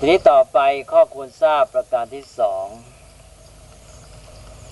[0.00, 0.58] ทีนี้ต่อไป
[0.92, 2.66] ข้อควรทราบประการที่สอง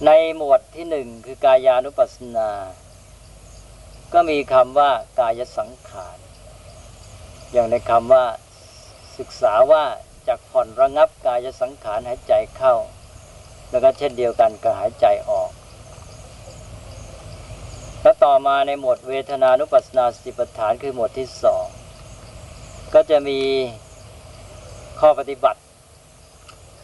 [0.07, 2.51] ในหมวดที่หนึ่งคือกายานุปัสสนา
[4.13, 6.19] ก็มีคำว่ากายสังขาร
[7.53, 8.25] อย่างในคำว่า
[9.19, 9.85] ศึกษาว่า
[10.29, 12.75] จากผ่อนระงับกายสังขารหายใจเข้า
[13.71, 15.51] แล้วก็เช่นเดียวกันกับหายใจออก
[18.03, 21.67] แล้วต่อมาในหมวดเวทนานุปัสสนาสติปัฏฐานคือหมวดที่สอง
[22.95, 23.41] ก็จะมี
[25.01, 25.61] ข้อปฏิบัติ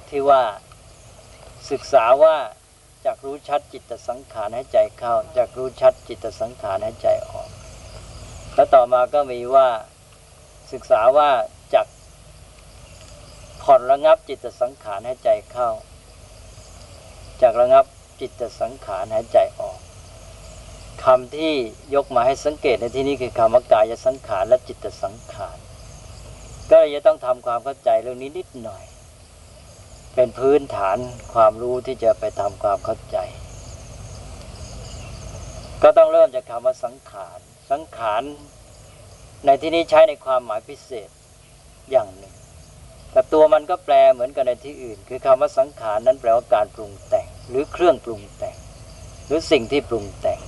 [0.08, 0.42] ที่ว่า
[1.70, 2.36] ศึกษาว่า
[3.04, 7.48] จากรู้ชัดจิตสังขารให้ใจเข้าจากรู้ชัดจิตสังขารให้ใจออก
[8.54, 9.68] แล้วต่อมาก็มีว่า
[10.72, 11.30] ศึกษาว่า
[11.74, 11.86] จาก
[13.62, 15.70] ผ่อนระงับจิตสังขารให้ใจเข้า
[17.42, 17.84] จากระงับ
[18.20, 19.78] จิตสังขารให้ใจออก
[21.04, 21.54] คำที่
[21.94, 25.58] ยกมาให้สังเกตในที่นี้คือคำว่ากายสังขารและจิตสังขาร
[26.70, 28.84] ก็เลยจะต้องทำความเข้าใจเรื่องนี้นิดหน่อย
[30.14, 30.98] เป็นพื้นฐาน
[31.34, 33.18] ความรู้ที่จะไปทำความเข้าใจ
[35.82, 37.38] ก็ต้องเริ่มจากคำว่าสังขาร
[37.70, 38.22] สังขาร
[39.46, 41.08] ในที่นี้ใช้ในความหมายพิเศษ
[41.90, 42.34] อย่างหนึ่ง
[43.12, 48.56] แต่ตัวมันก็แปลเหมือนกันในที่อื่น คือคำว่าสังขารนั้นแปลว่าการปรุงแต่ง หรือเครื่องปรุงแต่ง
[49.26, 50.40] หรือสิ่งที่ปรุงแต่ง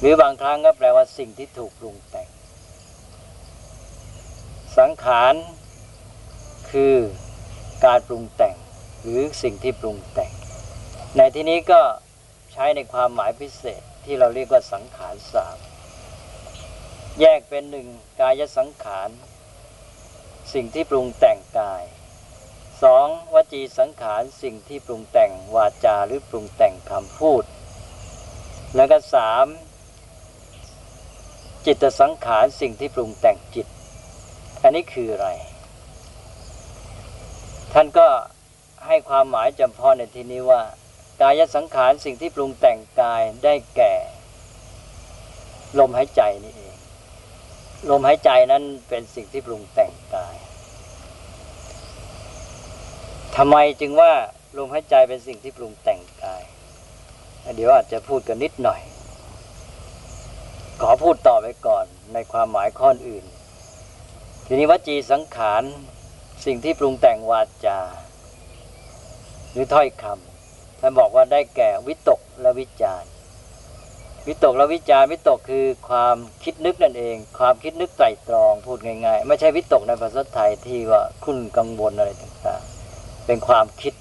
[0.00, 1.96] หรือบางครั้งก็แปลว่าสิ่งที่ถูกปรุง
[4.78, 5.34] สังขาร
[6.70, 6.96] คือ
[7.84, 8.56] การปรุงแต่ง
[9.00, 10.32] หรือสิ่งที่ปรุงแต่ง
[11.16, 11.82] ในที่นี้ก็
[12.52, 15.58] ใช้ในความหมายพิเศษที่เราเรียกว่าสังขารสาม
[17.20, 17.88] แยกเป็นหนึ่ง
[18.20, 19.08] กายสังขาร
[20.52, 21.84] สิ่งที่ปรุงแต่งกาย
[22.82, 27.44] สองวจีสังขารสิ่งที่ปรุงแต่งวาจาหรือปรุงแต่งคำพูด
[28.76, 29.46] แล้วก็สาม
[31.66, 33.66] จิตสังขารสิ่งที่ปรุงแต่งจิต
[34.66, 35.28] อันนี้คืออะไร
[37.72, 38.08] ท่านก็
[38.86, 40.62] ให้ความหมายจำเพาะในที่นี้ว่า
[41.20, 43.94] กายสังขารสิ่งที่ปรุงแต่งกายได้แก่
[45.78, 46.76] ลมหายใจนี่เอง
[47.90, 50.36] ลมหายใจนั้นเป็นสิ่งที่ปรุงแต่งกาย
[53.36, 54.12] ทำไมจึงว่า
[54.58, 56.42] ลมหายใจเป็นสิ่งที่ปรุงแต่งกาย
[57.56, 58.80] เดี๋ยวอาจจะพูดกันนิดหน่อย
[60.82, 63.24] ขอพูดต่อไปก่อนในความหมายข้ออื่น
[64.48, 65.62] ทีนี้วจีสังขาร
[66.44, 67.80] สิ่งที่ปรุงแต่งวาจา
[69.52, 73.04] หรือถ้อยคำท่านบอกว่าได้แก่วิตกและวิจาร
[74.26, 83.94] วิตกและวิจารวิตกคือความคิดนึกนั่นเอง ความคิดนึกไตรตรองพูดง่ายๆ ไม่ใช่วิตกในภาษาไทยที่ว่าคุณกังวลอะไรต่างๆ เป็นความคิด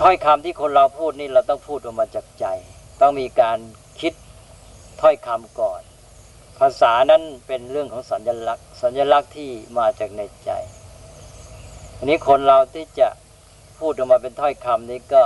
[0.00, 2.46] ถ้อยคำที่คนเราพูดนี่เราต้องพูดออกมาจากใจ
[3.00, 3.58] ต้องมีการ
[4.00, 4.12] คิด
[5.00, 5.82] ถ้อยคำก่อน
[6.58, 10.50] ภาษานั้นเป็นเรื่องของสัญลักษณ์ สัญลักษณ์ที่มาจากในใจ
[11.96, 13.08] อันนี้คนเราที่จะ
[13.78, 15.22] พูดออกมาเป็นถ้อยคำนี้ก็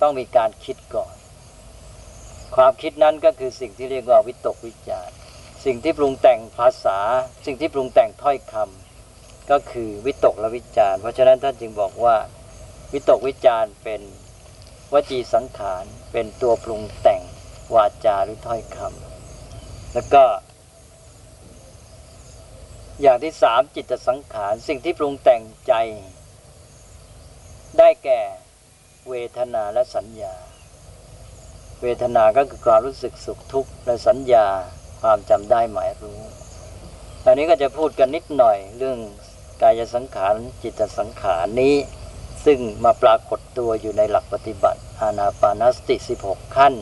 [0.00, 1.14] ต้องมีการคิดก่อน
[2.56, 5.10] ความคิดนั้นก็คือสิ่งที่เรียกว่าวิตกวิจาร
[5.64, 6.98] สิ่งที่ปรุงแต่งภาษา
[7.46, 12.16] สิ่งที่ปรุงแต่งถ้อยคำก็คือวิตกและวิจารเพราะฉะนั้นท่านจึงบอกว่า
[12.92, 14.00] วิตกวิจารเป็น
[14.92, 17.22] วจีสังขารเป็นตัวปรุงแต่ง
[17.74, 19.13] วาจาหรือถ้อยคำ
[19.94, 20.24] แล้วก็
[23.02, 25.72] อย่างที่สามจิตสังขาร สิ่งที่ปรุงแต่งใจ
[27.78, 28.20] ได้แก่
[29.08, 30.34] เวทนาและสัญญา
[31.82, 34.46] เวทนาก็คือความรู้สึกสุขทุกข์และสัญญา
[35.02, 36.20] ความจำได้หมายรู้
[37.24, 38.98] อันนี้ก็จะพูดกันนิดหน่อยเรื่อง
[39.62, 41.74] กายสังขารจิตสังขารนี้
[42.44, 45.96] ซึ่งมาปรากฏตัวอยู่ในหลักปฏิบัติอานาปานสติ
[46.26, 46.74] 16 ขั้น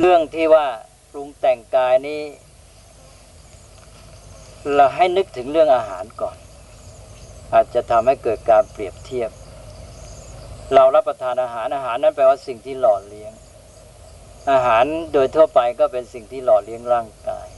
[0.00, 0.66] เรื่องที่ว่า
[1.12, 2.22] ปรุงแต่งกายนี้
[4.74, 6.36] เราให้นึกถึงเรื่องอาหารก่อน
[7.54, 9.30] อาจจะทำให้เกิดการเปรียบเทียบ
[10.74, 13.32] เรารับประทานอาหารอาหารนั้นแปลว่าสิ่งที่หล่อเลี้ยง
[14.50, 17.48] อาหารโดยทั่วไปก็เป็นสิ่งที่หล่อเลี้ยงร่างกาย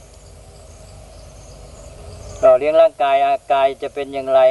[2.39, 4.41] หล่อเลี้ยงร่างกายอากายจะเป็นอย่างไร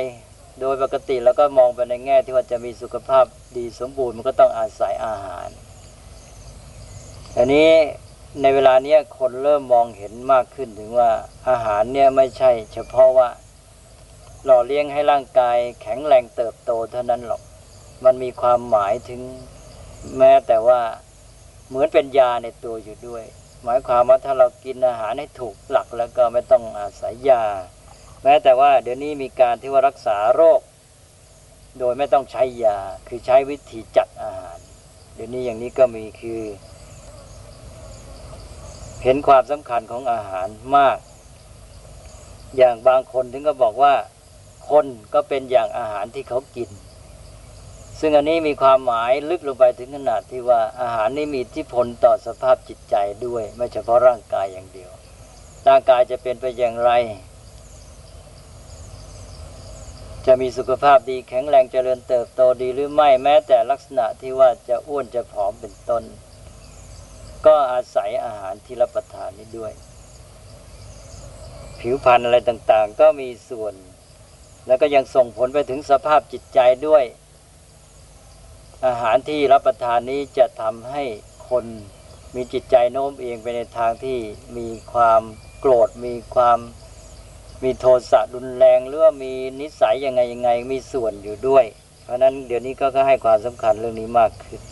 [0.61, 3.25] โดยปกติเราก็มองไปในแง่ที่ว่าจะมีสุขภาพ
[3.57, 5.51] ดีสมบูรณ์มันก็ต้องอาศัยอาหาร
[7.41, 7.71] อันนี้
[8.43, 11.11] ในเวลาเนี้ยคนเริ่มมองเห็นมากขึ้นถึงว่า
[11.49, 13.29] อาหารเนี่ยไม่ใช่ เฉพาะว่า
[14.45, 17.43] หล่อเลี้ยงให้ร่างกายแข็งแรงเติบโตเท่านั้นหรอก
[18.05, 19.21] มันมีความหมายถึง
[20.19, 20.81] แม้แต่ว่า
[21.69, 23.25] เหมือนเป็นยาในตัวอยู่ด้วย
[23.65, 27.45] หมายความว่าถ้าเรากินอาหารให้ถูกหลักแล้วก็ไม่ต้องอาศัยยา
[28.25, 30.61] แม้แต่ว่าเดี๋ยวนี้มีการที่ว่ารักษาโรค
[31.79, 34.59] โดยไม่ต้องใช้ยาคือใช้วิธีจัดอาหาร
[35.15, 36.43] เดี๋ยวนี้อย่างนี้ก็มีคือ
[39.03, 40.99] เห็นความสำคัญของอาหารมาก
[42.57, 43.95] อย่างบางคนถึงก็บอกว่า
[44.71, 46.71] คนก็เป็นอย่างอาหารที่เขากิน
[48.01, 52.95] ซึ่งอันนี้มีความหมายลึกลงไปถึงขนาดที่ว่าอาหารนี้มีอิทธิพลต่อสภาพจิตใจ
[53.27, 54.91] ด้วย ไม่เฉพาะร่างกายอย่างเดียว
[55.69, 56.91] ร่างกายจะเป็นไปอย่างไร
[60.27, 66.03] จะมีสุขภาพดีแข็งแรงเจริญเติบโตดีหรือไม่แม้แต่ลักษณะที่ว่าจะอ้วนจะผอมเป็นต้น
[67.49, 69.73] ก็อาศัยอาหารที่รับประทานนี้ด้วย
[71.79, 73.75] ผิวพรรณอะไรต่างๆ ก็มีส่วน
[74.67, 77.05] แล้วก็ยังส่งผลไปถึงสภาพจิตใจด้วย
[78.87, 81.05] อาหารที่รับประทานนี้จะทำให้
[81.49, 81.65] คน
[82.35, 84.19] มีจิตใจโน้มเอียงไปในทางที่
[84.57, 85.23] มีความ
[85.61, 86.59] โกรธมีความ
[87.63, 91.65] มีโทสะรุนแรงหรือว่ามีนิสัยยังไงยังไงมีส่วนอยู่ด้วย
[92.03, 94.63] เพราะนั้นเดี๋ยวนี้ก็ให้ความสำคัญเรื่องนี้มากขึ้น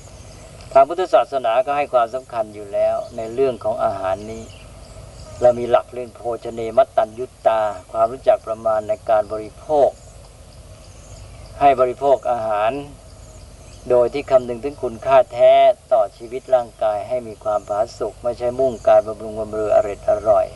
[0.78, 4.44] ทางพุทธศาสนาก็ให้ความสำคัญอยู่แล้วในเรื่องของอาหารนี้
[5.40, 7.60] เรามีหลักเรื่องโภชเนมัตตัญยุตตา
[7.92, 9.90] ความรู้จักประมาณในการบริโภค
[11.60, 12.70] ให้บริโภคอาหาร
[13.90, 15.52] โดยที่คำนึงถึงคุณค่าแท้
[15.92, 20.46] ต่อชีวิตร่างกายให้มีความผาสุกไม่ใช่มุ่งการบำรุงบำเรออร่อยอร่อย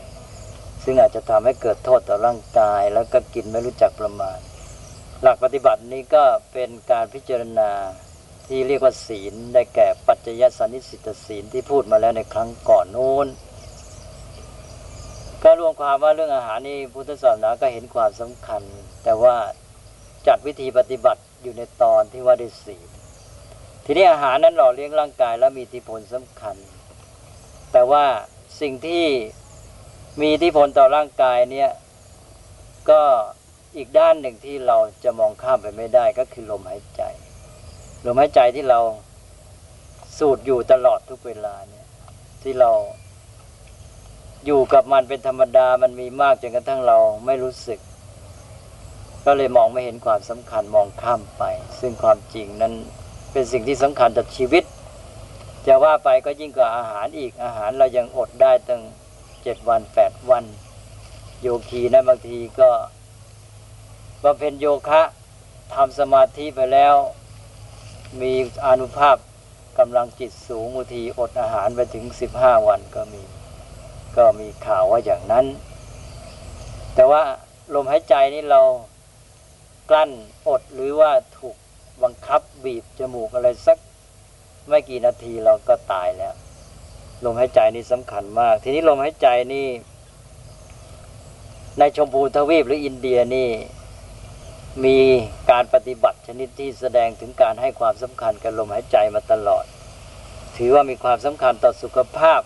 [0.85, 4.39] ซึ่งอาจจะทำให้เกิดโทษต่อร่างกาย แล้วก็กินไม่รู้จักประมาณ
[5.23, 7.71] หลักปฏิบัตินี้ก็เป็นการพิจารณา
[8.53, 13.27] ที่เรียกว่าศีล ได้แก่ปัจจยสันนิสิตศีลที่พูดมาแล้วในครั้งก่อนโน้น
[15.43, 18.63] ก็รวมความว่าเรื่องอาหารนี่พุทธศาสนาก็เห็นความสำคัญ
[19.05, 19.37] แต่ว่า
[20.27, 22.89] จัดวิธีปฏิบัติอยู่ในตอนที่ว่าได้ศีล
[23.85, 26.57] ทีนี้อาหารนั้นหล่อเลี้ยงร่างกายและมีอิทธิพลสำคัญ
[27.73, 28.05] แต่ว่า
[28.61, 29.05] สิ่งที่
[30.21, 31.71] มีอิทธิพลต่อร่างกายเนี่ย
[32.91, 33.03] ก็
[33.77, 37.03] อีกด้านหนึ่งที่เราจะมองข้ามไปไม่ได้ก็คือลมหายใจ
[38.05, 38.81] ลมหายใจที่เรา
[40.19, 41.87] สูดอยู่ตลอดทุกเวลาเนี่ย
[42.43, 42.71] ที่เรา
[44.47, 47.81] อยู่กับมันเป็นธรรมดามันมีมากจนกระทั่งเราไม่รู้สึก
[49.25, 51.45] ก็เลยมองไม่เห็นความสำคัญมองข้ามไป
[51.81, 52.75] ซึ่งความจริงนั้น
[53.33, 54.65] เป็นสิ่งที่สำคัญต่อชีวิต
[55.67, 58.83] จะว่าไปก็ยิ่งกว่าอาหารอีกอาหารเรายังอดได้ตั้ง
[59.43, 60.45] เจ็ดวันแปดวัน
[61.41, 62.69] โยคีนะบางทีก็
[64.23, 65.03] บำเพ็ญโยคะ
[65.75, 66.95] ทำสมาธิไปแล้ว
[68.19, 68.33] มี
[68.67, 69.17] อานุภาพ
[69.79, 73.23] กำลังจิตสูงบางทีอดอาหารไปถึงสิบห้าวันก็มี
[74.17, 75.47] ก็มีข่าวว่าอย่างนั้น
[76.95, 77.23] แต่ว่า
[77.75, 78.63] ลมหายใจนี่เรา
[79.91, 80.11] กลั้น
[80.49, 81.57] อดหรือว่าถูก
[82.03, 83.79] บังคับบีบจมูกอะไรสัก
[84.69, 86.35] ไม่กี่นาทีเราก็ตายแล้ว
[87.25, 89.67] ลมหายใจนี่สำคัญมาก ทีนี้ลมหายใจนี่
[91.79, 93.49] ในชมพูทวีปหรืออินเดียนี่
[94.85, 94.99] มี
[95.51, 99.65] การปฏิบัติชนิดที่แสดงถึงการให้ความสำคัญกับลมหายใจมาตลอด
[100.57, 102.41] ถือว่ามีความสำคัญต่อสุขภาพ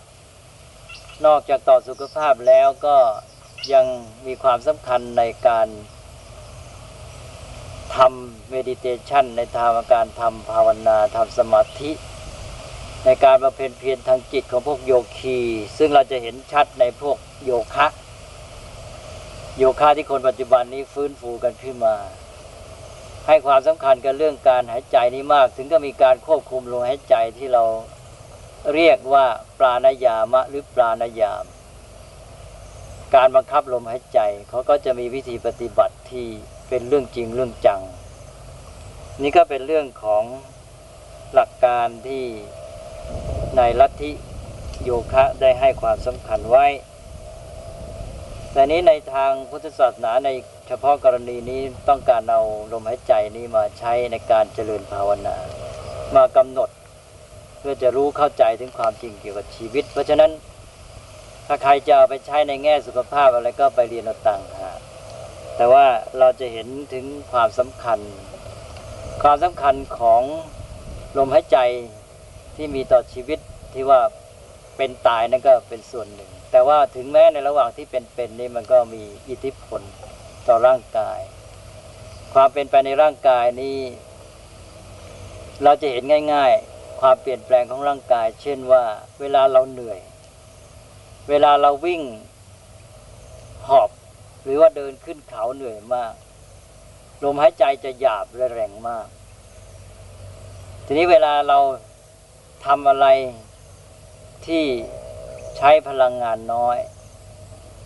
[1.25, 2.97] นอกจากต่อสุขภาพแล้วก็
[3.73, 3.85] ยัง
[4.27, 5.67] มีความสำคัญในการ
[7.95, 11.91] ทำเมดิเทชันในทางการทำภาวนาทำสมาธิ
[13.05, 15.39] ในการมาเพ็ญเพียรทางจิตของพวกโยคี
[15.77, 17.87] ซึ่งเราจะเห็นชัดในพวกโยคะ
[19.59, 21.95] โยคะที่คนปัจจุบันนี้ฟื้นฟูกันขึ้นมา
[23.27, 27.63] ให้ความสำคัญกับเรื่องการหายใจนี้มาก ถึงก็มีการควบคุมลมหายใจที่เรา
[28.73, 29.25] เรียกว่า
[29.59, 31.45] ปราณยามะหรือปราณยาม
[33.15, 34.19] การบังคับลมหายใจ
[34.49, 36.27] เขาก็จะมีวิธีปฏิบัติที่
[36.69, 37.81] เป็นเรื่องจริงเรื่องจัง
[39.21, 40.23] นี่ก็เป็นเรื่องของ
[41.33, 42.23] หลักการที่
[43.57, 44.11] ในลัทธิ
[44.83, 46.65] โยคะได้ให้ความสำคัญไว้
[48.57, 50.29] แต่นี้ในทางพุทธศาสนาใน
[50.67, 55.35] เฉพาะกรณีนี้ต้องการเอาลมหายใจนี้มาใช้ในการเจริญภาวนา
[56.15, 56.69] มากำหนด
[57.59, 60.31] เพื่อจะรู้เข้าใจถึงความจริงเกี่ยวกับชีวิต เพราะฉะนั้น
[61.47, 64.79] ถ้าใครจะเอาไปใช้ในแง่สุขภาพอะไรก็ไปเรียนเอาต่างหาก
[65.57, 65.85] แต่ว่า
[66.19, 67.99] เราจะเห็นถึงความสำคัญ
[69.23, 70.21] ความสำคัญของ
[71.17, 71.57] ลมหายใจ
[72.55, 73.39] ที่มีต่อชีวิต
[73.73, 74.01] ที่ว่า
[74.77, 79.81] เป็นตายนั่นก็เป็นส่วนหนึ่ง แต่ว่าถึงแม้ในระหว่างที่เป็นๆนี่มันก็มีอิทธิพล
[80.47, 81.19] ต่อร่างกาย
[82.33, 83.77] ความเป็นไปในร่างกายนี้
[85.63, 86.03] เราจะเห็น
[86.33, 88.83] ง่าย ๆ ความเปลี่ยนแปลงของร่างกาย เช่นว่า
[89.19, 89.99] เวลาเราเหนื่อย
[91.29, 92.01] เวลาเราวิ่ง
[93.67, 93.89] หอบ
[94.43, 96.13] หรือว่าเดินขึ้นเขาเหนื่อยมาก
[97.23, 99.07] ลมหายใจจะหยาบและแรงมาก
[100.85, 101.59] ทีนี้เวลาเรา
[102.65, 103.05] ทำอะไร
[104.47, 104.65] ที่
[105.57, 106.77] ใช้พลังงานน้อย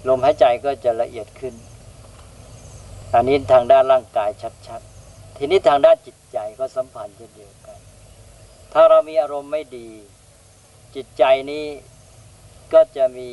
[0.07, 1.53] ลมหายใจก็จะละเอียดขึ้น
[3.13, 4.29] อันนี้ทางด้านร่างกาย
[4.67, 7.79] ชัดๆ ทีนี้ทางด้านจิตใจก็สัมพันธ์เช่นเดียวกัน
[8.73, 9.89] ถ้าเรามีอารมณ์ไม่ดี
[10.95, 11.65] จิตใจนี้
[12.73, 13.29] ก็จะมี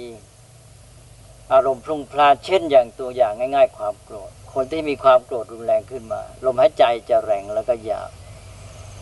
[1.53, 8.09] อารมณ์พลุ่งพลานเช่นอย่างตัวอย่างง่าย ๆ ความโกรธ คนที่มีความโกรธรุนแรงขึ้นมา ลมหายใจจะแรงแล้วก็ยาว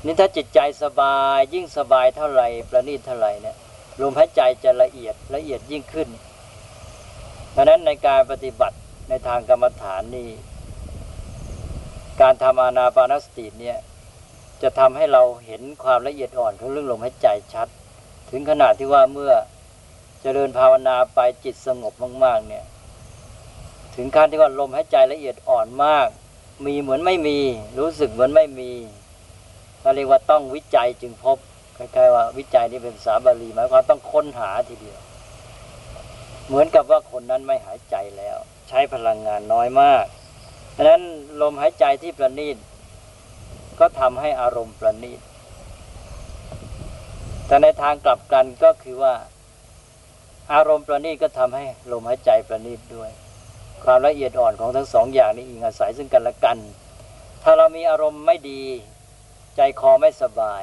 [0.05, 3.57] นี่ถ้าจิตใจสบายยิ่งสบายเท่าไหร่ประณีตเท่าไหร่เนี่ย
[4.01, 6.09] ลมหายใจจะละเอียดละเอียดยิ่งขึ้น
[7.55, 8.77] ดังนั้นในการปฏิบัติ
[9.09, 10.29] ในทางกรรมฐานนี่
[12.21, 13.79] การทำอานาปานสติเนี่ย
[14.63, 17.69] จะทำให้เราเห็นความละเอียดอ่อนของเรื่องลมหายใจชัด
[18.31, 19.33] ถึงขนาดที่ว่าเมื่อ
[20.23, 21.93] เจริญภาวนาไปจิตสงบ
[22.25, 22.65] มาก ๆ เนี่ย
[23.95, 26.09] ถึงขั้นที่ว่าลมหายใจละเอียดอ่อนมาก
[26.67, 27.39] มีเหมือนไม่มี
[27.79, 28.71] รู้สึกเหมือนไม่มี
[29.81, 31.39] เราเรียกว่าต้องวิจัยจึงพบ
[31.77, 34.99] คล้ายๆว่าวิจัยนี่เป็นภาษาบาลีหมายความต้องค้นหาทีเดียว
[36.47, 38.37] เหมือนกับว่าคนนั้นไม่หายใจแล้ว
[38.69, 40.05] ใช้พลังงานน้อยมาก
[40.77, 41.03] ดังนั้น
[41.43, 42.57] ลมหายใจที่ประณีต
[43.81, 45.21] ก็ทำให้อารมณ์ประณีต
[47.47, 49.15] แต่ในทางกลับกันก็คือว่า
[50.53, 53.11] อารมณ์ประณีตก็ทำให้ลมหายใจประณีตด้วย
[53.85, 56.59] ความละเอียดอ่อนของทั้งสองอย่างนี้อิงอาศัยซึ่งกันและกัน
[57.43, 58.63] ถ้าเรามีอารมณ์ไม่ดี
[59.57, 60.63] ใจคอไม่สบาย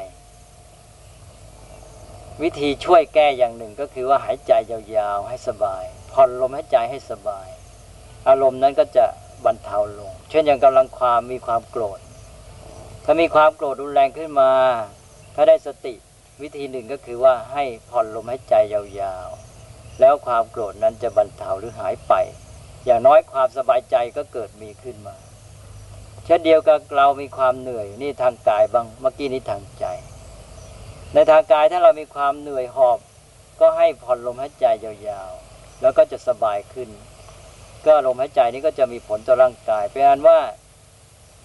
[2.39, 7.47] วิธีช่วยแก้อย่างหนึ่งก็คือว่าหายใจยาวๆให้สบายผ่อนลมหายใจให้สบาย
[8.27, 9.05] อารมณ์นั้นก็จะ
[9.45, 11.99] บรรเทาลง เช่นอย่างกำลังความมีความโกรธ
[13.05, 14.51] ถ้ามีความโกรธรุนแรงขึ้นมา
[15.35, 15.93] ถ้าได้สติ
[16.41, 22.13] วิธีหนึ่งก็คือว่าให้ผ่อนลมหายใจยาวๆ แล้วความโกรธนั้นจะบรรเทาหรือหายไป
[22.85, 25.15] อย่างน้อยความสบายใจก็เกิดมีขึ้นมา
[26.25, 29.85] เช่นเดียวกับเรามีความเหนื่อยนี่ทางกายบ้างเมื่อกี้นี้ทางใจ
[31.13, 32.99] ในทางกายถ้าเรามีความเหนื่อยหอบ
[33.59, 36.89] ก็ให้ผ่อนลมหายใจยาวๆ แล้วก็จะสบายขึ้น
[37.85, 40.39] ก็ลมหายใจนี้ก็จะมีผลต่อร่างกายเป็นอันว่า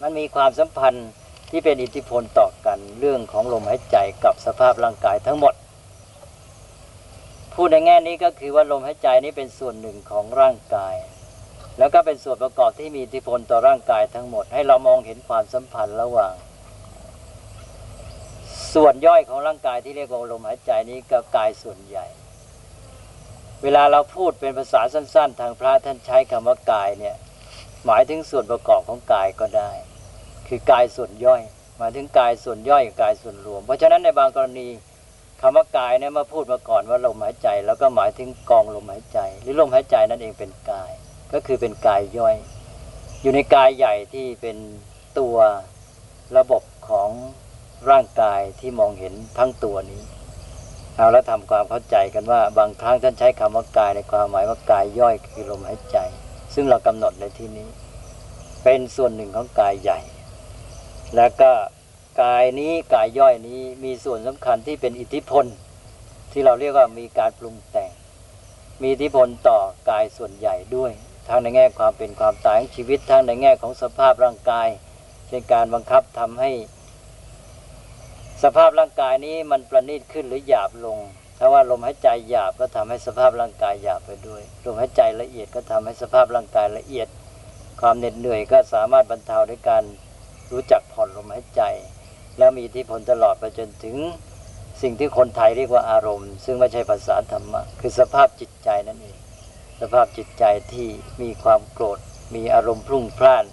[0.02, 1.08] มันมีความสัมพันธ์
[1.50, 5.54] ที่เป็นอิทธิพลต่อกันเรื่องของลมหายใจกับสภาพร่างกายทั้งหมด
[7.54, 10.96] พูดในแง่นี้ก็คือว่าลมหายใจนี้เป็นส่วนหนึ่งของร่างกาย
[11.78, 16.34] แล้วก็เป็นส่วนประกอบที่มีอิทธิพลต่อร่างกายทั้งหมด ให้เรามองเห็นความสัมพันธ์ระหว่าง
[18.80, 22.06] ส่วนย่อยของร่างกายที่เรียกว่าลมหายใจนี้กับกายส่วนใหญ่
[23.62, 27.16] เวลาเราพูดเป็นภาษาสั้น ๆ ทางพระท่านใช้คำว่ากายเนี่ย
[27.86, 29.70] หมายถึงส่วนประกอบของกายก็ได้
[30.48, 31.42] คือกายส่วนย่อย
[31.78, 34.68] หมายถึงกายส่วนย่อยกับกายส่วนรวม เพราะฉะนั้นในบางกรณี
[35.40, 40.90] คำว่ากายเนี่ยมาพูดมาก่อนว่าลมหายใจ แล้วก็หมายถึงกองลมหายใจ หรือลมหายใจนั่นเองเป็นกาย
[41.32, 42.36] ก็คือเป็นกายย่อย
[43.22, 44.56] อยู่ในกายใหญ่ที่เป็น
[45.18, 45.36] ตัว
[46.36, 47.10] ระบบของ
[47.90, 50.02] ร่างกายที่มองเห็นทั้งตัวนี้
[50.96, 55.98] เอาแล้วทำความเข้าใจกันว่า บางครั้งท่านใช้คำว่ากายในความหมายว่ากายย่อยคือลมหายใจ
[56.54, 57.68] ซึ่งเรากำหนดในที่นี้
[58.64, 60.00] เป็นส่วนหนึ่งของกายใหญ่
[61.16, 61.52] แล้วก็
[62.22, 65.44] กายนี้กายย่อยนี้มีส่วนสำคัญที่เป็นอิทธิพล
[66.32, 67.92] ที่เราเรียกว่ามีการปรุงแต่ง
[68.80, 69.58] มีอิทธิพลต่อ
[69.90, 70.92] กายส่วนใหญ่ด้วย
[71.28, 74.68] ทั้งในแง่ความเป็นความตายของชีวิตทั้งในแง่ของสภาพร่างกาย
[75.26, 76.50] เช่นการบังคับทำให้
[78.42, 80.98] สภาพร่างกายนี้มันประณีตขึ้นหรือหยาบลง
[81.38, 87.08] ถ้าว่าลมหายใจหยาบก็ทำให้สภาพร่างกายหยาบไปด้วย ลมหายใจละเอียดก็ทำให้สภาพร่างกายละเอียด
[87.80, 89.82] ความเหน็ดเหนื่อยก็สามารถบรรเทาด้วยการ
[90.52, 91.62] รู้จักผ่อนลมหายใจ
[92.38, 93.96] แล้วมีอิทธิพลตลอดไปจนถึง
[94.82, 99.16] สิ่งที่คนไทยเรียกว่าอารมณ์ ซึ่งไม่ใช่ภาษาธรรมะคือสภาพจิตใจนั่นเอง
[99.80, 100.88] สภาพจิตใจที่
[101.22, 101.98] มีความโกรธ
[102.34, 103.44] มีอารมณ์พรุ่งพล่าน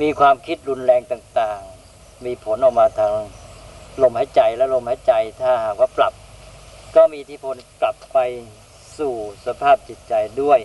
[0.00, 3.12] มีความคิดรุนแรงต่างๆ มีผลออกมาทาง
[4.02, 6.12] ลมหายใจและลมหายใจถ้าหากว่าปรับ
[6.96, 8.18] ก็มีอิทธิพลกลับไป
[8.98, 9.14] สู่
[9.46, 10.60] สภาพจิตใจด้วย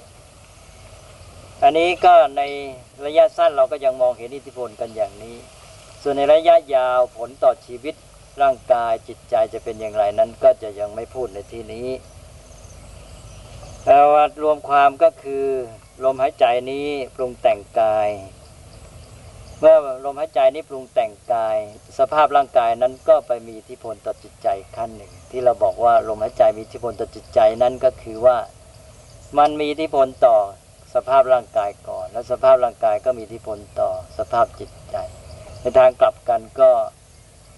[1.63, 2.42] อันนี้ก็ใน
[3.06, 5.36] ระยะสั้นเราก็ยังมองเห็นอิทธิพลกันอย่างนี้
[6.01, 7.96] ส่วนในระยะยาวผลต่อชีวิต
[8.42, 11.88] ร่างกายจิตใจจะเป็นอย่างไรนั้นก็จะยังไม่พูดในที่นี้
[13.86, 15.46] แต่ว่ารวมความก็คือ
[16.04, 18.10] ลมหายใจนี้ปรุงแต่งกาย
[19.60, 21.58] เมื่อลมหายใจนี้ปรุงแต่งกาย
[22.00, 28.38] สภาพร่างกายนั้นก็ไปมีอิทธิพลต่อจิตใจขั้นหนึ่ง ที่เราบอกว่าลมหายใจมีอิทธิพลต่อจิตใจนั้นก็คือว่า
[29.38, 30.38] มันมีอิทธิพลต่อ
[30.96, 34.96] สภาพร่างกายก่อน แล้วสภาพร่างกายก็มีอิทธิพลต่อสภาพจิตใจ
[35.62, 36.72] ในทางกลับกันก็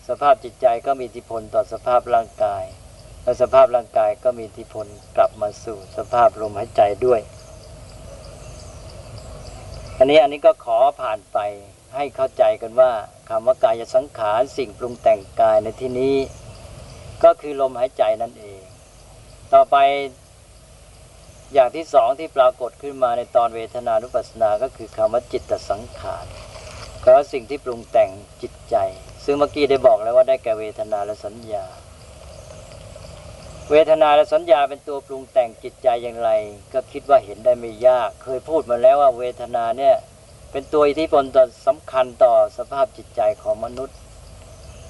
[0.10, 2.64] สภาพจิตใจก็มีอิทธิพลต่อสภาพร่างกาย
[3.24, 4.86] และสภาพร่างกายก็มีอิทธิพล
[5.18, 7.22] กลับมาสู่สภาพลมหายใจด้วย
[9.98, 11.40] อันนี้อันนี้ก็ขอผ่านไป
[11.96, 12.92] ให้เข้าใจกันว่า
[13.30, 16.16] คำว่ากายสังขารสิ่งปรุงแต่งกายในที่นี้
[17.24, 18.62] ก็คือลมหายใจนั่นเอง
[19.54, 19.76] ต่อไป
[21.54, 26.26] อย่างที่สองที่ปรากฏขึ้นมาในตอนเวทนานุปัสสนาก็คือคำว่าจิตสังขาร
[27.02, 28.10] แปลว่าสิ่งที่ปรุงแต่ง
[28.42, 28.76] จิตใจ
[29.26, 31.66] ซึ่งเมื่อกี้ได้บอกแล้วว่าได้แก่เวทนาและสัญญา
[33.72, 36.30] เวทนาและสัญญาเป็นตัวปรุงแต่งจิตใจอย่างไร
[36.74, 39.96] ก็คิดว่าเห็นได้ไม่ยาก เคยพูดมาแล้วว่าเวทนาเนี่ย
[40.52, 43.98] เป็นตัวอิทธิพลต่อสำคัญต่อสภาพจิตใจของมนุษย์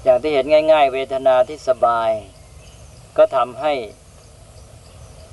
[0.04, 2.12] อย่างที่เห็นง่าย ๆ เวทนาที่สบาย
[3.18, 3.74] ก็ทำให้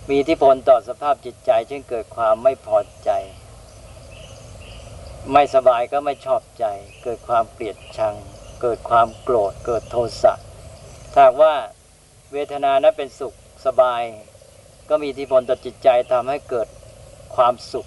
[0.09, 3.11] มีอิทธิพลต่อสภาพจิตใจเช่นเกิดความไม่พอใจ
[5.33, 6.64] ไม่สบายก็ไม่ชอบใจ
[7.02, 8.14] เกิดความเกลียดชัง
[8.62, 10.35] เกิดความโกรธ เกิดโทสะ
[11.12, 11.54] ถ้าหากว่า
[12.33, 13.35] เวทนานั้นเป็นสุข
[13.66, 14.02] สบาย
[14.88, 16.69] ก็มีอิทธิพลต่อจิตใจทำให้เกิด
[17.37, 17.87] ความสุข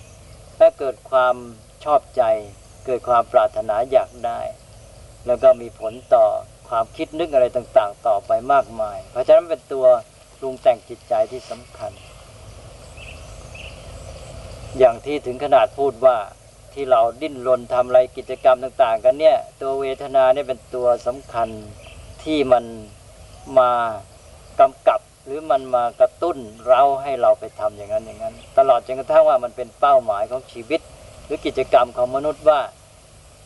[0.58, 1.36] และเกิดความ
[1.94, 2.24] อบใจ
[2.86, 4.40] เกิดความปรารถนาอยากได้
[5.28, 6.26] แล้วก็มีผลต่อ
[6.70, 9.86] ความคิดนึกอะไรต่าง ๆ ต่อไปมากมาย เพราะฉะนั้นเป็นตัว
[10.40, 11.92] ปรุงแต่งจิตใจที่สำคัญ
[14.78, 16.18] อย่างที่ถึงขนาดพูดว่า
[16.74, 21.50] ที่เราดิ้นรนทำอะไรกิจกรรมต่าง ๆ กันเนี่ยตัวเวทนาเนี่ยเป็นตัวสำคัญ
[22.24, 22.66] ที่มัน
[23.60, 23.72] มา
[24.60, 30.82] กำกับหรือมันมากระตุ้นเราให้เราไปทำอย่างนั้นอย่างนั้น ตลอดจนกระทั่งว่ามันเป็นเป้าหมายของชีวิต
[31.28, 32.62] หรือกิจกรรมของมนุษย์ว่า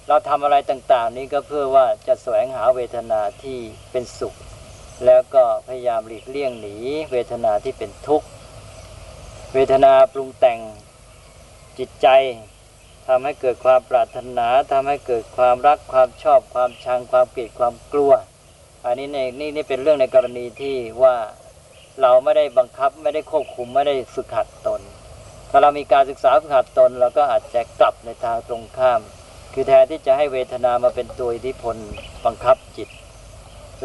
[0.08, 3.60] เราทำอะไรต่าง ๆ นี้ก็เพื่อว่าจะแสวงหาเวทนาที่
[3.92, 4.36] เป็นสุข
[5.06, 6.76] แล้วก็พยายามหลีกเลี่ยงหนี
[7.12, 8.28] เวทนาที่เป็นทุกข์
[9.54, 10.60] เวทนาปรุงแต่ง
[11.78, 12.08] จิตใจ
[13.08, 18.12] ทำให้เกิดความปรารถนาทำให้เกิดความรักความชอบความชังความเกลียดความกลัว
[18.86, 21.16] อันนี้ในนี่นี่เป็นเรื่องในกรณีที่ว่า
[22.02, 24.82] เราไม่ได้บังคับไม่ได้ควบคุมไม่ได้ฝึกหัดตน
[25.54, 29.02] ถ้าเรามีการศึกษาฝึกหัดตนเราก็อาจจะกลับในทางตรงข้าม
[29.54, 31.76] คือแทนที่จะให้เวทนามาเป็นตัวอิทธิพล
[32.26, 32.90] บังคับจิต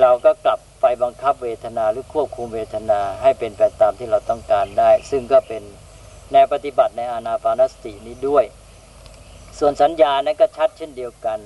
[0.01, 5.63] เราก็กลับไปบังคับเวทนาหรือควบคุมเวทนาให้เป็นไปตามที่เราต้องการได้ ซึ่งก็เป็น
[6.33, 8.45] แนวปฏิบัติในอานาปานสตินี้ด้วย
[9.59, 11.41] ส่วนสัญญานั้นก็ชัดเช่นเดียวกัน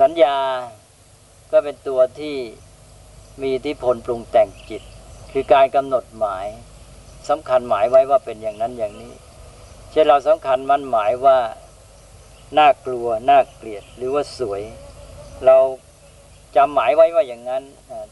[0.00, 0.36] สัญญา
[1.52, 2.36] ก็เป็นตัวที่
[3.40, 4.82] มีอิทธิพลปรุงแต่งจิต
[5.32, 6.46] คือการกำหนดหมาย
[7.28, 9.12] สำคัญหมายไว้ว่าเป็นอย่างนั้นอย่างนี้
[9.90, 11.38] เช่นเราสำคัญมันหมายว่า
[12.58, 14.62] น่ากลัวน่าเกลียดหรือว่าสวย
[15.46, 15.56] เรา
[16.56, 17.62] จำหมายไว้ว่าอย่างนั้น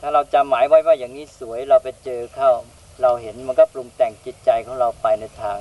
[0.00, 2.50] ถ้าเราจำหมายไว้ว่าอย่างนี้สวยเราไปเจอเข้า
[3.02, 5.58] เราเห็นมันก็ปรุงแต่งจิตใจของเราไปในทาง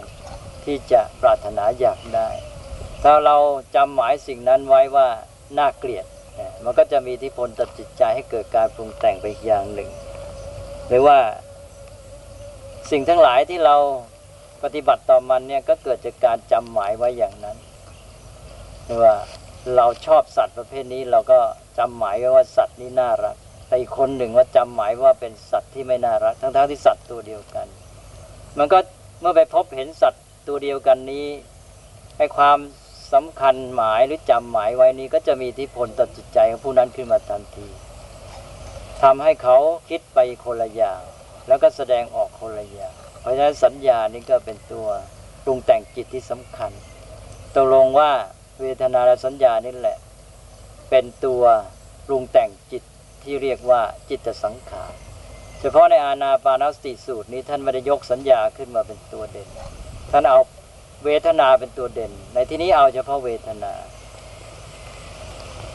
[0.64, 2.30] ที่จะปรารถนาอยากได้
[3.04, 3.38] ถ้าเรา
[3.76, 5.08] จำหมายสิ่งนั้นไว้ว่า
[5.58, 6.06] น่าเกลียด
[6.64, 9.90] มันก็จะมีอิทธิพลต่อจิตใจให้เกิดการปรุงแต่งไปอีกอย่างหนึ่ง
[10.88, 11.18] หรือว่า
[12.92, 13.76] สิ่งทั้งหลายที่เรา
[14.64, 17.58] ปฏิบัติต่อมันเนี่ยก็เกิดจากการจำหมายไว้อย่างนั้น
[18.86, 19.16] หรือว่า
[19.76, 21.40] เราชอบสัตว์ประเภทนี้เราก็
[21.78, 23.36] จำหมายไว้ว่าสัตว์นี้น่ารัก
[23.68, 27.68] แต่อีกคนหนึ่งว่าจำหมายว่าเป็นสัตว์ที่ไม่น่ารัก ทั้งๆทที่สัตว์ตัวเดียวกัน
[28.58, 28.80] มันก็
[29.22, 31.26] เมื่อไปพบเห็นสัตว์ตัวเดียวกันนี้
[32.18, 32.58] ให้ความ
[33.14, 37.68] สำคัญหมายหรือจำหมายไว้นี้ก็จะมีอิทธิพลต่อจิตใจของผู้นั้นขึ้นมาทันที
[39.04, 39.58] ทำให้เขา
[39.90, 41.02] คิดไปคนละอย่าง
[41.50, 44.88] แล้วก็แสดงออกคนละอย่างเพราะฉะนั้นสัญญานี้ก็เป็นตัว
[45.44, 46.72] ปรุงแต่งจิตที่สำคัญ
[47.56, 48.12] ตกลงว่า
[48.62, 49.98] เวทนาและสัญญานี่แหละ
[50.90, 51.44] เป็นตัว
[52.08, 52.84] ปรุงแต่งจิต
[53.24, 54.94] ที่เรียกว่าจิตสังขาร
[55.60, 59.48] เฉพาะในอาณาปานสติสูตรนี้ท่านไม่ได้ยกสัญญาขึ้นมาเป็นตัวเด่น
[60.12, 60.40] ท่านเอา
[61.06, 63.74] เวทนาเป็นตัวเด่น ในที่นี้เอาเฉพาะเวทนา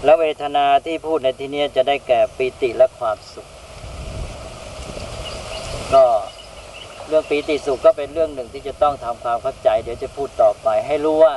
[0.05, 3.49] แล้วเวทนาที่พูดในที่นี้จะได้แก่ปีติและความสุข
[5.93, 6.05] ก็
[7.09, 11.35] เรื่องปีติสุขก็เป็นเรื่องหนึ่งที่จะต้องทำความเข้าใจ เดี๋ยวจะพูดต่อไป ให้รู้ว่า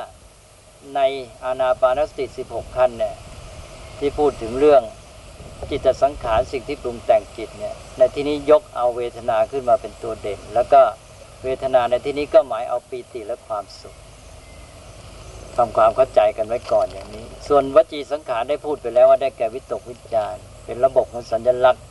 [0.94, 1.00] ใน
[1.44, 3.14] อานาปานสติ 16 ขั้นเนี่ย
[3.98, 4.82] ที่พูดถึงเรื่อง
[5.70, 10.82] จิตสังขารสิ่งที่ปรุงแต่งจิตเนี่ยในที่นี้ยกเอาเวทนาขึ้นมาเป็นตัวเด่น แล้วก็
[11.44, 13.96] เวทนาในที่นี้ก็หมายเอาปีติและความสุข
[15.56, 20.34] ทำความเข้าใจกันไว้ก่อนอย่างนี้ ส่วนวจีสังขารได้พูดไปแล้วว่าได้แก่วิตกวิจาร
[20.64, 21.84] เป็นระบบของสัญลักษณ์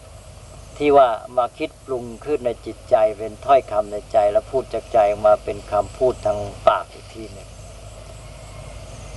[0.77, 7.49] ที่ว่ามาคิดปรุงขึ้นในจิตใจเป็นถ้อยคำในใจ แล้วพูดจากใจมาเป็นคำพูดทางปากอีกทีหนึ่ง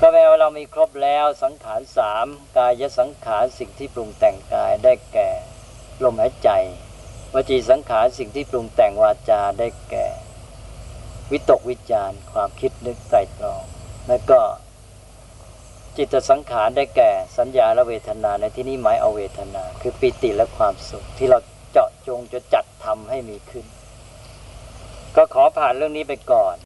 [0.00, 5.30] ก็แปลว่าเรามีครบแล้วสังขารสามกายสังขารสิ่งที่ปรุงแต่งกายได้แก่
[6.04, 6.50] ลมหายใจ
[7.32, 10.06] วจีสังขารสิ่งที่ปรุงแต่งวาจาได้แก่
[11.30, 13.64] วิตกวิจารความคิดนึกไตรตรอง
[14.08, 14.40] แล้วก็
[15.96, 21.38] จิตสังขารได้แก่สัญญาและเวทนาในที่นี้หมายเอาเวทนา คือปิติและความสุข ที่เรา
[21.72, 23.66] เจาะจงจะจัดทำให้มีขึ้น
[25.16, 26.56] ก็ขอผ่านเรื่องนี้ไปก่อน